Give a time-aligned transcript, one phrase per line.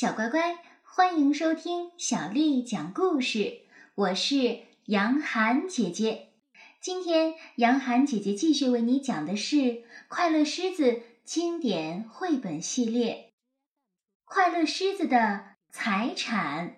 [0.00, 3.62] 小乖乖，欢迎收听小丽讲故事。
[3.96, 6.28] 我是杨涵姐姐。
[6.80, 9.56] 今天，杨涵姐姐继续为你讲的是
[10.06, 10.92] 《快乐狮子》
[11.24, 13.32] 经典绘本系列，
[14.24, 16.68] 《快乐狮子的财产》。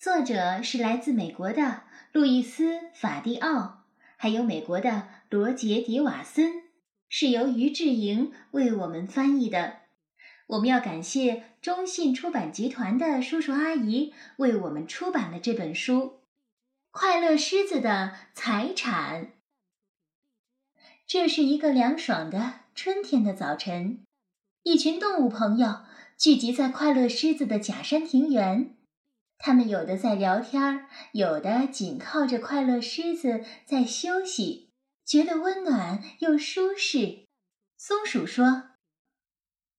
[0.00, 1.82] 作者是来自美国的
[2.12, 3.84] 路易斯·法蒂奥，
[4.16, 6.62] 还有美国的罗杰·迪瓦森，
[7.10, 9.80] 是由于志莹为我们翻译的。
[10.48, 16.00] 我们要感谢中信出版集团的叔叔阿姨为我们出版了这本书
[16.90, 19.26] 《快乐狮子的财产》。
[21.06, 24.00] 这是一个凉爽的春天的早晨，
[24.62, 25.80] 一群动物朋友
[26.16, 28.74] 聚集在快乐狮子的假山庭园，
[29.36, 34.70] 他们有的在聊天，有的紧靠着快乐狮子在休息，
[35.04, 37.26] 觉得温暖又舒适。
[37.76, 38.67] 松鼠说。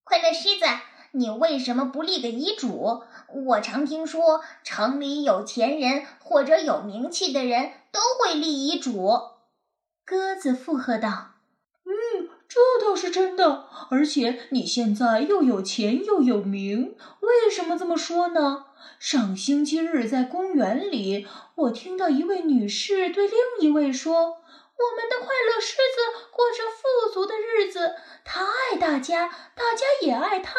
[0.09, 0.66] 快乐狮子，
[1.12, 3.04] 你为什么不立个遗嘱？
[3.45, 9.07] 我常听说城里有钱人或者有名气的人都会立遗嘱。
[10.04, 11.34] 鸽子附和道
[11.85, 13.65] ：“嗯，这倒是真的。
[13.91, 18.65] 而且你现在又有钱又有名，为什么这么说呢？
[18.98, 24.37] 上星期日在公园里，我听到一位女士对另一位说。”
[24.80, 30.55] 我们的快乐狮子过着富足的日子，他爱大家，大家也爱他。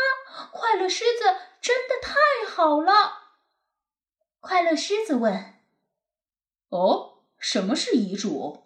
[0.53, 1.25] 快乐狮子
[1.61, 2.15] 真的太
[2.49, 3.31] 好了。
[4.41, 5.55] 快乐狮子问
[6.69, 8.65] ：“哦，什么是遗嘱？”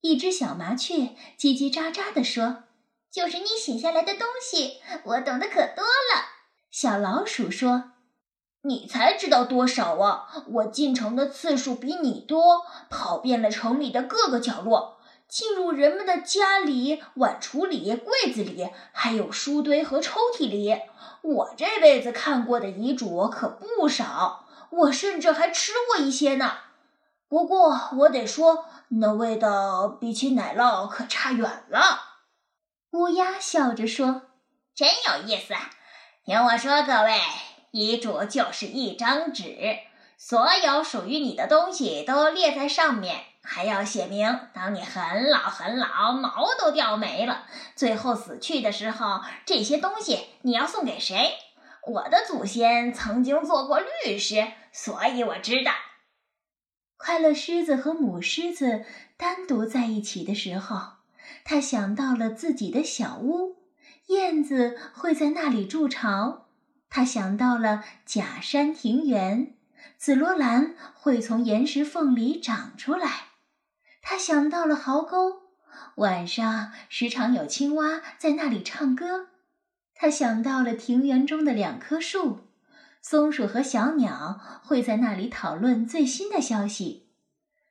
[0.00, 0.94] 一只小麻雀
[1.38, 2.64] 叽叽喳喳地说
[3.10, 6.24] ：“就是你写下来的东西，我懂得可多了。”
[6.70, 7.92] 小老鼠说。
[8.62, 10.44] 你才知道多少啊！
[10.48, 20.76] 我进城的次数比你多，跑遍了城里的各个角落，进入人们的家里、碗橱里、柜子里，还有书堆和抽屉里。
[21.22, 26.52] 我这辈子看过的遗嘱可不少，我甚至还吃过一些呢。
[27.28, 32.00] 不过我得说，那味道比起奶酪可差远了。
[32.90, 34.22] 乌鸦笑着说
[34.74, 35.54] ：“真有意思，
[36.24, 37.20] 听我说，各位。”
[37.70, 39.78] 遗嘱就是一张纸，
[40.16, 47.46] 所有属于你的东西都列在上面，还要写明，当你很老很老，毛都掉没了，
[47.76, 51.34] 最后死去的时候，这些东西你要送给谁？
[51.86, 55.72] 我的祖先曾经做过律师，所以我知道。
[56.96, 58.84] 快乐狮子和母狮子
[59.16, 60.94] 单独在一起的时候，
[61.44, 63.56] 他想到了自己的小屋，
[64.08, 66.47] 燕子会在那里筑巢。
[66.90, 69.54] 他想到了假山庭园，
[69.96, 73.28] 紫罗兰会从岩石缝里长出来。
[74.00, 75.42] 他想到了壕沟，
[75.96, 79.26] 晚上时常有青蛙在那里唱歌。
[79.94, 82.46] 他想到了庭园中的两棵树，
[83.02, 87.08] 松鼠和小鸟会在那里讨论最新的消息。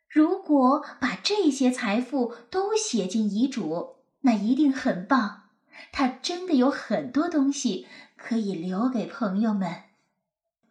[0.07, 5.43] 如果把这些财富都写进遗嘱，那一定很棒。
[5.91, 7.87] 他真的有很多东西。
[8.17, 9.83] 可以留给朋友们，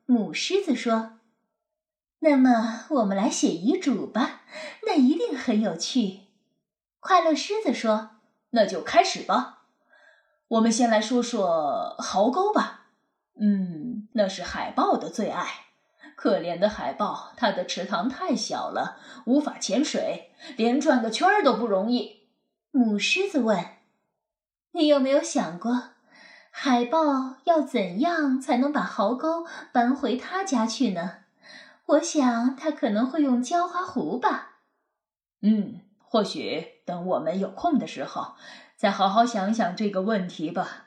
[0.04, 1.20] 母狮子说
[2.20, 4.42] ：“那么我们来写遗嘱吧，
[4.86, 6.22] 那一定很有趣。”
[7.00, 8.10] 快乐狮子说
[8.50, 9.62] ：“那就开始吧。
[10.48, 12.88] 我们先来说说壕沟吧。
[13.40, 15.46] 嗯，那是海豹的最爱。
[16.16, 22.26] 可怜的海豹，它的池塘太小了，无法潜水，连转个圈儿都不容易。”
[22.72, 23.64] 母狮子问
[24.72, 25.90] ：“你有没有想过？”
[26.58, 31.18] 海豹要怎样才能把壕沟搬回他家去呢？
[31.84, 34.52] 我想他可能会用浇花壶吧。
[35.42, 38.36] 嗯，或许等我们有空的时候，
[38.74, 40.86] 再好好想想这个问题吧。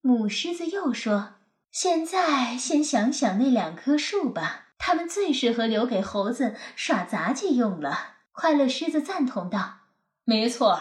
[0.00, 1.34] 母狮子又说
[1.70, 9.80] ：“现在先想想那两棵树吧，它们最适合留给猴子耍杂技用了。”快乐狮子赞同道
[10.24, 10.80] ：“没错，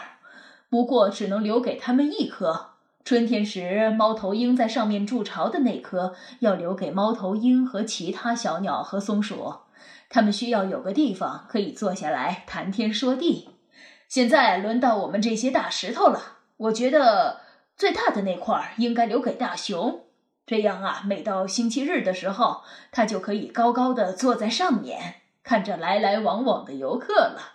[0.70, 2.72] 不过只能留给他们一棵。”
[3.06, 9.58] 春天时，猫头鹰在上面筑巢的那棵要留给猫头鹰和其他小鸟和松鼠，
[10.10, 13.52] 它们需要有个地方可以坐下来谈天说地。
[14.10, 17.42] 现在轮到我们这些大石头了，我觉得
[17.78, 20.06] 最大的那块应该留给大熊，
[20.48, 27.54] 这样啊，每到星期日的时候，它就可以高高的坐在上面，看着来来往往的游客了。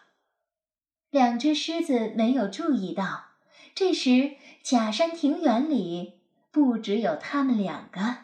[1.10, 3.24] 两只狮子没有注意到。
[3.72, 4.32] 这时，
[4.62, 6.20] 假山庭园里
[6.50, 8.18] 不只有他们两个，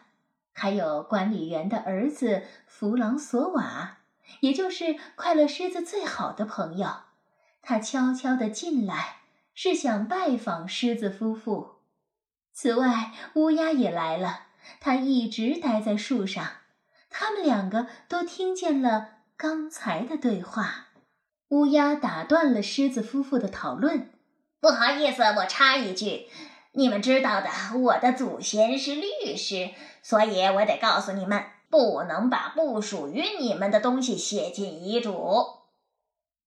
[0.53, 3.97] 还有管理员的儿子弗朗索瓦，
[4.41, 6.89] 也就是快乐狮子最好的朋友。
[7.61, 9.17] 他悄悄地进来，
[9.53, 11.75] 是想拜访狮子夫妇。
[12.53, 14.47] 此外，乌鸦也来了，
[14.79, 16.47] 它一直待在树上。
[17.09, 20.87] 他们两个都听见了刚才的对话。
[21.49, 24.09] 乌鸦打断了狮子夫妇的讨论
[24.59, 26.27] ：“不好意思，我插一句，
[26.71, 27.49] 你们知道的，
[27.79, 29.69] 我的祖先是律师，
[30.01, 35.45] 所以我得告诉你们，不能把不属于你们的东西写进遗嘱。”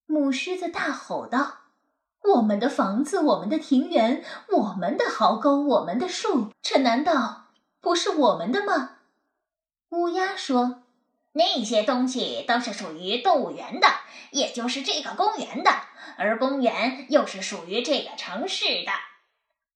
[0.06, 1.58] 母狮子大吼道。
[2.22, 4.22] 我们的房子，我们的庭园，
[4.52, 7.46] 我们的壕沟，我们的树，这难道
[7.80, 8.98] 不是我们的吗？
[9.88, 10.82] 乌鸦说
[11.32, 13.86] ：“那些东西都是属于动物园的，
[14.30, 15.70] 也就是这个公园的，
[16.16, 18.92] 而公园又是属于这个城市的。”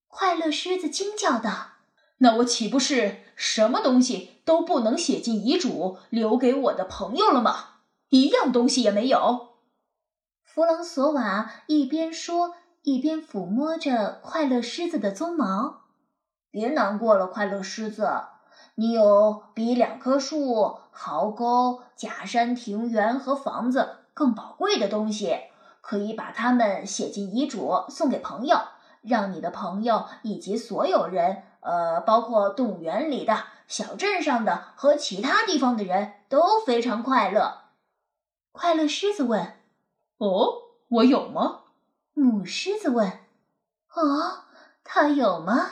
[0.08, 1.72] 快乐狮子惊叫道
[2.18, 7.80] ：“那我岂不是什么东西都不能写进遗嘱，留给我的朋友了吗？
[8.10, 9.54] 一样东西也没有。”
[10.44, 15.82] 弗朗索瓦一边说，一边抚摸着快乐狮子的鬃毛。
[16.50, 18.08] “别难过了，快乐狮子，
[18.76, 25.38] 你有比两棵树、壕沟、假山、庭园和房子更宝贵的东西，
[25.80, 28.58] 可以把它们写进遗嘱，送给朋友，
[29.00, 37.60] 让你的朋友以及所有人，呃，包括动物园里的、小镇上的和其他地方的人都非常快乐。”
[38.50, 39.56] 快乐狮子问。
[40.18, 41.60] 哦，我有吗？
[42.12, 43.08] 母狮子问。
[43.92, 44.44] 哦，
[44.82, 45.70] 它有吗？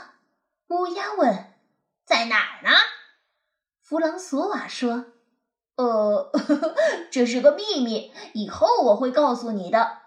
[0.69, 1.47] 乌鸦问。
[2.05, 2.71] 在哪儿呢？
[3.93, 5.05] 弗朗索瓦说。
[5.77, 6.33] 呃，
[7.13, 9.99] 这是个秘密，以后我会告诉你的。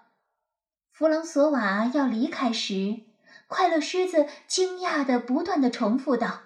[0.92, 3.02] 弗朗索瓦要离开时，
[3.48, 6.42] 快乐狮子惊讶的不断的重复道：“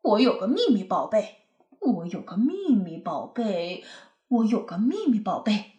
[0.00, 1.42] 我有个秘密宝贝，
[1.80, 3.84] 我有个秘密宝贝，
[4.28, 5.72] 我有个秘密宝贝。”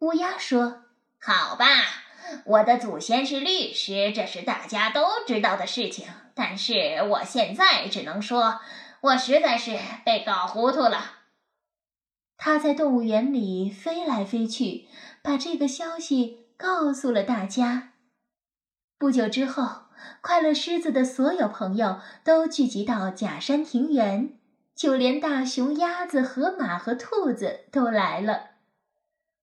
[0.00, 0.82] 乌鸦说
[1.22, 1.66] ：“好吧，
[2.46, 6.08] 我的祖先是律师，这是大家都知道的事情。
[6.34, 8.58] 但是我现在只能说，
[9.02, 11.18] 我实在是被搞糊涂了。”
[12.36, 14.88] 他在动物园里飞来飞去，
[15.22, 17.92] 把这个消息告诉了大家。
[18.98, 19.82] 不久之后，
[20.20, 24.38] 快乐狮子的所有朋友都聚集到假山庭园，
[24.74, 28.50] 就连大熊、鸭子、河马和兔子都来了。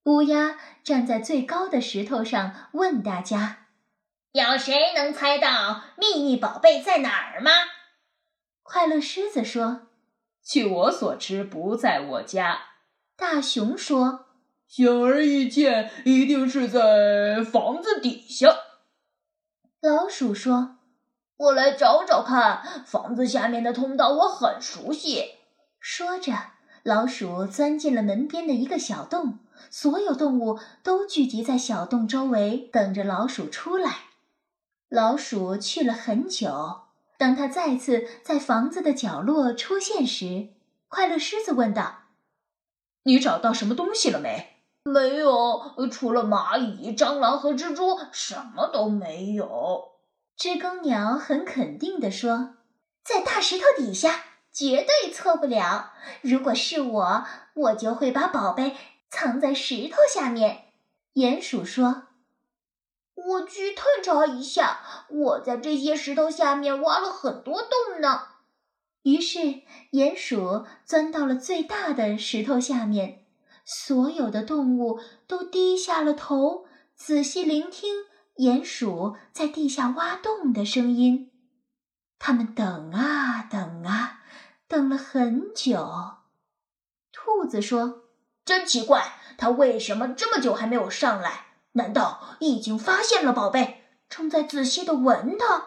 [0.06, 3.68] 乌鸦站在最高的石头上，问大家
[4.34, 7.52] ：“有谁能猜到秘密宝贝在哪儿吗？”
[8.71, 9.88] 快乐狮子说
[10.45, 12.60] ：“据我所知，不在我家。”
[13.18, 14.27] 大熊说
[14.69, 18.56] ：“显而易见，一定是在房子底下。”
[19.81, 20.77] 老鼠说
[21.36, 25.39] ：“我来找找看，房子下面的通道我很熟悉。”
[25.81, 26.33] 说着，
[26.83, 29.39] 老鼠钻进了门边的一个小洞。
[29.71, 33.95] 所有动物都聚集在小洞周围，等着老鼠出来。
[34.89, 36.81] 老鼠去了很久。
[37.19, 40.54] 当他再次在房子的角落出现时，
[40.88, 42.04] 快乐狮子问道
[43.04, 44.56] ：“你找到什么东西了没
[44.89, 49.89] ？”“没有，除了蚂蚁、蟑螂和蜘蛛，什么都没有。”
[50.38, 52.56] 知更鸟很肯定地说
[53.04, 54.24] ：“在大石头底下，
[54.54, 55.92] 绝对错不了。
[56.21, 58.77] 如果是我，我就会把宝贝。”
[59.12, 60.68] 藏在石头下面，
[61.16, 62.04] 鼹鼠说
[63.30, 68.24] ：“我去探查一下，我在这些石头下面挖了很多洞呢。”
[69.04, 69.62] 于是，
[69.92, 73.26] 鼹鼠钻到了最大的石头下面。
[73.66, 78.06] 所有的动物都低下了头，仔细聆听
[78.38, 81.31] 鼹鼠在地下挖洞的声音。
[82.18, 84.24] 他们等啊等啊，
[84.68, 85.88] 等了很久。
[87.12, 88.06] 兔子说。
[88.45, 91.49] 真奇怪，他为什么这么久还没有上来？
[91.80, 95.64] 难道已经发现了宝贝，正在仔细的闻它？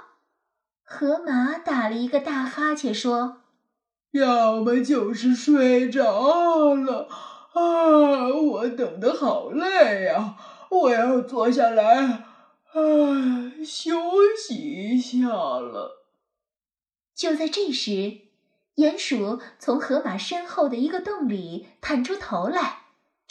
[0.85, 3.39] 河马打了一个大哈欠，说
[4.13, 7.09] ：“要么就是睡着了。
[7.55, 10.37] 啊，我等的好累呀，
[10.69, 12.23] 我要坐下来，啊，
[13.65, 13.99] 休
[14.37, 16.05] 息一下了。”
[17.17, 18.21] 就在这时。
[18.77, 22.82] 鼹鼠从河马身后的一个洞里探出头来，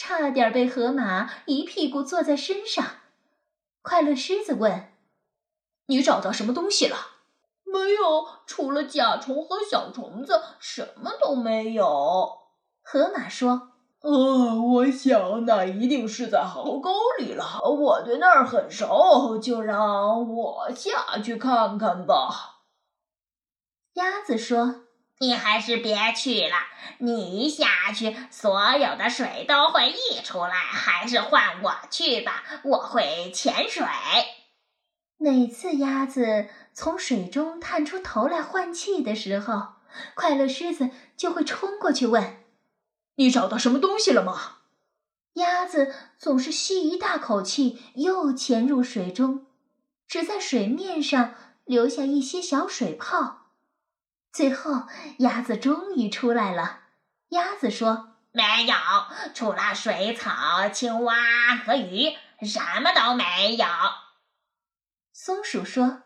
[0.03, 2.83] 差点被河马一屁股坐在身上。
[3.83, 4.91] 快乐狮子问
[5.85, 6.97] ：“你找到什么东西了
[7.63, 12.31] ？”“没有，除了甲虫和小虫子，什么都没有。”
[12.81, 17.61] 河马说：“呃，我想那一定是在壕沟里了。
[17.63, 22.63] 我对那儿很熟，就让我下去看看吧。”
[23.93, 24.80] 鸭子说。
[25.21, 26.55] 你还是别去了，
[26.97, 30.55] 你一下去，所有的水都会溢出来。
[30.55, 33.85] 还是换我去吧，我会潜水。
[35.17, 39.73] 每次鸭子从水中探出头来换气的时候，
[40.15, 42.43] 快乐狮子就会冲过去问
[43.17, 44.57] ：“你找到什么东西了吗？”
[45.35, 49.45] 鸭子总是吸一大口气，又潜入水中，
[50.07, 51.35] 只在水面上
[51.65, 53.40] 留下一些小水泡。
[54.31, 54.83] 最后，
[55.19, 56.79] 鸭子终于出来了。
[57.29, 58.73] 鸭子说：“没有，
[59.33, 61.13] 除了水草、青蛙
[61.65, 63.65] 和鱼，什么都没有。”
[65.13, 66.03] 松鼠说。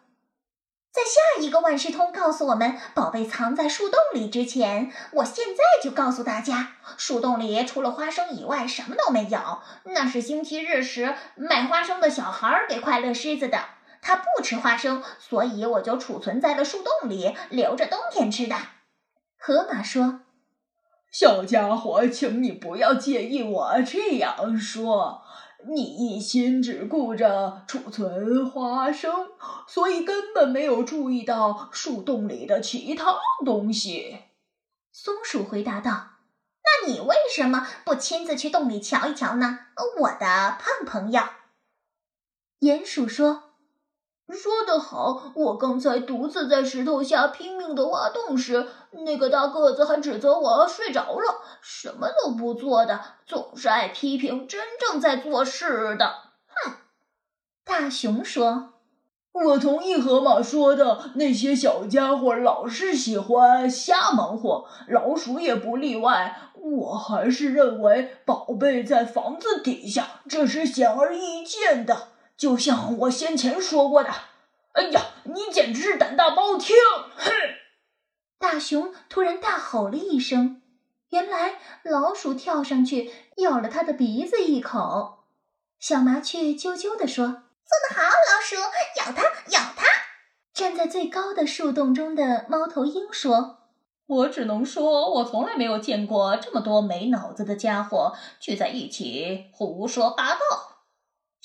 [0.92, 9.62] 在下一个万事通告诉我们宝贝藏在树洞里之前，我现在就告诉大家，树洞里除了花生以外什么都没有。
[9.84, 13.75] 那是星期日时卖花生的小孩给快乐狮子的。
[14.08, 18.56] 他不吃花生，所以我就储存在了树洞里，留着冬天吃的。
[19.36, 20.20] 河马说
[21.12, 25.24] ：“小家伙，请你不要介意我这样说。”
[25.68, 29.30] 你一心只顾着储存花生，
[29.68, 34.20] 所以根本没有注意到树洞里的其他东西。
[34.92, 36.10] 松鼠回答道
[36.62, 39.62] ：“那你为什么不亲自去洞里瞧一瞧呢，
[40.02, 41.24] 我的胖朋友？”
[42.62, 43.45] 鼹鼠说。
[44.34, 45.32] 说得好！
[45.36, 56.08] 我刚才独自在石头下拼命的挖洞时，那个大个子还指责我睡着了，什么都不做的，总是爱批评真正在做事的。
[56.48, 56.74] 哼！
[57.64, 58.74] 大熊说
[59.32, 66.52] ：“我同意河马说的，那些小家伙老是喜欢瞎忙活，老鼠也不例外。
[66.56, 74.10] 我还是认为宝贝在房子底下，这是显而易见的。”就像我先前说过的，
[74.74, 76.78] 哎呀，你简直是胆大包天！
[77.16, 77.32] 哼！
[78.38, 80.62] 大熊突然大吼了一声，
[81.10, 85.24] 原来老鼠跳上去咬了他的鼻子一口。
[85.80, 88.56] 小麻雀啾啾地说：“做得好，老鼠，
[88.98, 89.86] 咬它，咬它！”
[90.54, 93.60] 站在最高的树洞中的猫头鹰说
[94.08, 100.40] ：“我只能说，我从来没有见过这么多没脑子的家伙聚在一起胡说八道。”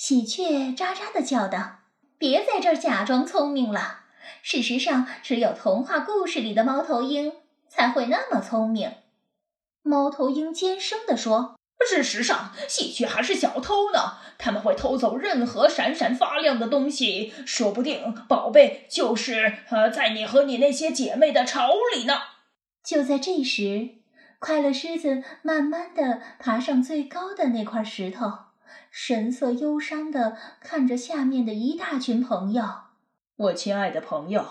[0.01, 1.81] 喜鹊喳喳地叫道
[2.17, 4.05] ：“别在这儿假装聪明了。
[4.41, 7.35] 事实上，只有童话故事里的猫头鹰
[7.69, 8.95] 才会那么聪明。”
[9.85, 14.15] 猫头鹰尖声地说：“事实上，喜鹊还是小偷呢。
[14.39, 17.35] 他们会偷走任何闪闪发亮的东西。
[17.45, 22.15] 说不定，宝贝就是呃，在你和你那些姐妹的巢里呢。”
[22.83, 23.91] 就在这时，
[24.39, 28.50] 快乐狮子慢慢地爬上最高的那块石头。
[28.91, 32.65] 神色忧伤的看着下面的一大群朋友。
[33.37, 34.47] 我亲爱的朋友，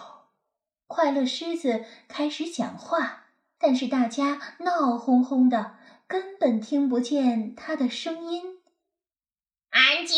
[0.88, 3.26] 快乐狮子开始讲话，
[3.60, 5.76] 但是大家闹哄哄的，
[6.08, 8.60] 根本听不见他的声音。
[9.70, 10.18] 安静！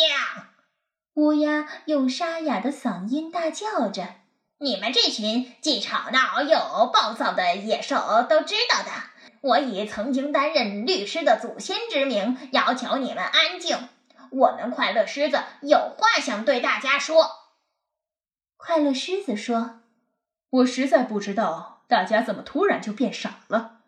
[1.15, 4.15] 乌鸦用沙哑的嗓音大叫着
[4.60, 8.89] ：“你们这群既吵闹又暴躁的野兽都知道的，
[9.41, 13.77] 我以曾经担任律师的祖先之名，要求你们安静。”
[14.31, 17.29] 我们快乐狮子有话想对大家说。
[18.55, 19.81] 快乐狮子说
[20.50, 23.79] ：“我实在不知道大家怎么突然就变傻了。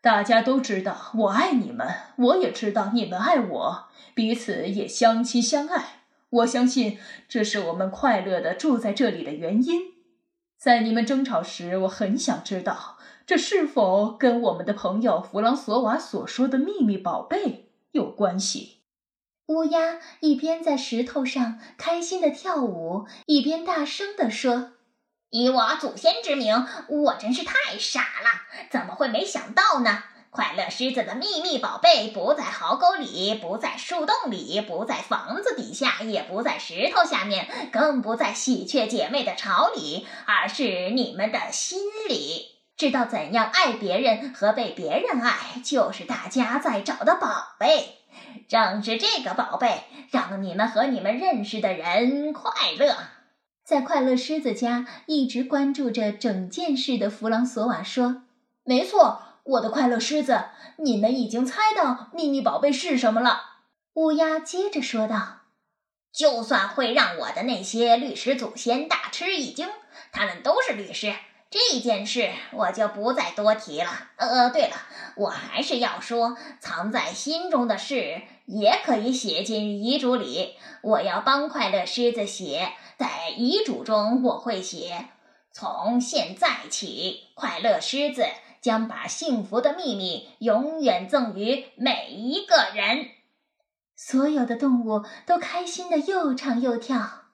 [0.00, 6.02] 大家都知道我爱你们，我也知道你们爱我，彼此也相亲相爱。
[6.30, 9.94] 我相信这是我们快乐的住在这里的原因。
[10.56, 18.78] 在你们争吵时，我很想知道这是否跟我们的朋友弗朗索瓦所说的秘密宝贝有关系。”
[19.46, 24.74] 乌鸦一边在石头上开心的跳舞，一边大声地说
[25.30, 30.04] ：“以我祖先之名，我真是太傻了，怎么会没想到呢？
[30.30, 42.59] 快乐狮子的秘密宝贝不在壕沟里，不在树洞里，不在房子底下，也不在石头下面，更不在喜鹊姐妹的巢里，而是你们的心里。
[42.80, 47.98] 知道怎样爱别人和被别人爱，就是大家在找的宝贝。”
[48.48, 52.96] 正是这个宝贝，让你们和你们认识的人快乐。
[53.62, 58.22] 在快乐狮子家一直关注着整件事的弗朗索瓦说
[58.64, 60.44] ：“没错，我的快乐狮子，
[60.78, 63.42] 你们已经猜到秘密宝贝是什么了。”
[63.92, 65.40] 乌鸦接着说道
[66.10, 69.68] ：“就算会让我的那些律师祖先大吃一惊，
[70.12, 71.14] 他们都是律师。”
[71.50, 73.90] 这件事我就不再多提了。
[74.14, 74.76] 呃，对了，
[75.16, 80.54] 我还是要说，藏在心中的事也可以写进遗嘱里。
[80.82, 85.08] 我要帮快乐狮子写，在遗嘱中我会写：
[85.50, 88.26] 从现在起，快乐狮子
[88.60, 93.08] 将把幸福的秘密永远赠予每一个人。
[93.96, 97.24] 所有的动物都开心的又唱又跳，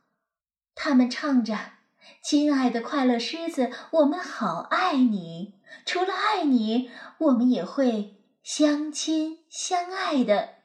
[0.75, 1.76] 他们唱着。
[2.23, 10.57] 亲爱的快乐狮子，我们好爱你，除了爱你，我们也会相亲相爱的。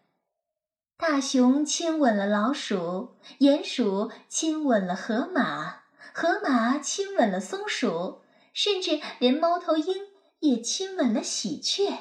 [0.97, 5.81] 大熊亲吻了老鼠，鼹鼠亲吻了河马，
[6.13, 8.21] 河马亲吻了松鼠，
[8.53, 9.95] 甚至连猫头鹰
[10.39, 11.97] 也亲吻了喜鹊。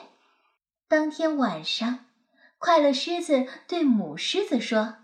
[0.89, 2.07] 当天晚上，
[2.59, 4.97] 快乐狮子对母狮子说：“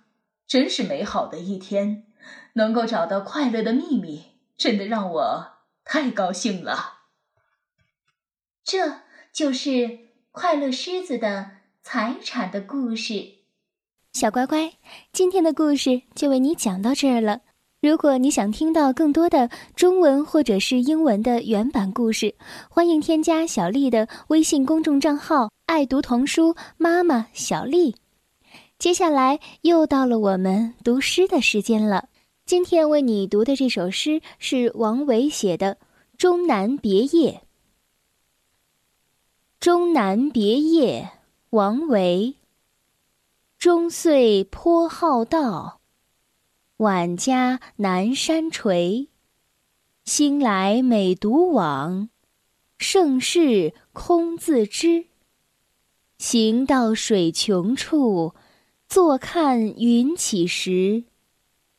[0.47, 2.06] 真是美好的一天，
[2.57, 4.25] 能够找到快乐的秘密，
[4.59, 5.47] 真的让我
[5.85, 6.95] 太高兴了。”
[8.65, 10.01] 这就是
[10.33, 13.37] 快乐狮子的财产的故事。
[14.13, 14.73] 小乖乖，
[15.13, 17.43] 今天的故事就为你讲到这儿了。
[17.83, 22.35] 如果你想听到更多的中文或者是英文的原版故事，
[22.71, 27.97] 欢迎添加小丽的微信公众账号“爱读童书妈妈小丽”。
[28.79, 32.09] 接下来又到了我们读诗的时间了。
[32.47, 35.75] 今天为你读的这首诗是王维写的
[36.17, 37.33] 《终南别业》。
[39.59, 41.11] 《终南别业》
[41.51, 42.37] 王维。
[43.59, 45.81] 终岁颇好道，
[46.77, 49.09] 晚家南山陲。
[50.05, 52.11] 兴来每独往，
[52.79, 55.07] 盛事空自知。
[56.19, 58.37] 行到水穷处，
[58.89, 61.03] 坐看云起时。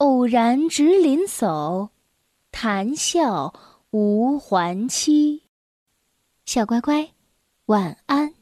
[0.00, 1.90] 偶然值林叟，
[2.50, 3.52] 谈笑
[3.90, 5.42] 无还期。
[6.46, 7.10] 小乖乖，
[7.66, 8.39] 晚安。